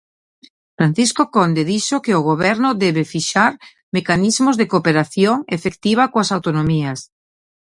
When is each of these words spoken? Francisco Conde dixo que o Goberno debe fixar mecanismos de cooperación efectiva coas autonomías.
Francisco 0.77 1.23
Conde 1.35 1.61
dixo 1.71 2.03
que 2.05 2.13
o 2.19 2.25
Goberno 2.29 2.69
debe 2.85 3.09
fixar 3.13 3.51
mecanismos 3.97 4.55
de 4.57 4.69
cooperación 4.71 5.35
efectiva 5.57 6.03
coas 6.13 6.33
autonomías. 6.35 6.99